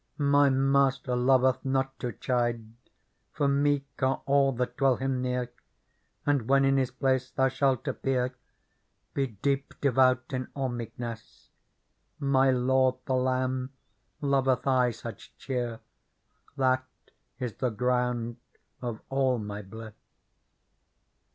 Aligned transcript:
My 0.17 0.49
Master 0.49 1.15
loveth 1.15 1.63
not 1.63 1.99
to 1.99 2.11
chide. 2.11 2.63
For 3.33 3.47
meek 3.47 3.85
are 4.01 4.23
all 4.25 4.51
that 4.53 4.75
dwell 4.75 4.95
Him 4.95 5.21
near; 5.21 5.51
And 6.25 6.49
when 6.49 6.65
in 6.65 6.77
His 6.77 6.89
place 6.89 7.29
thou 7.29 7.49
shalt 7.49 7.87
appear. 7.87 8.33
Be 9.13 9.27
d££p.xleYout 9.43 10.33
in 10.33 10.47
all 10.55 10.69
meekness; 10.69 11.51
^tfy 12.19 12.65
Lord 12.65 12.95
the 13.05 13.13
Lamb; 13.13 13.73
loveth 14.21 14.65
aye 14.65 14.89
such 14.89 15.37
cheer, 15.37 15.81
That^is 16.57 17.59
the 17.59 17.69
ground 17.69 18.37
of 18.81 19.01
all 19.11 19.37
my 19.37 19.61
bliss. 19.61 19.93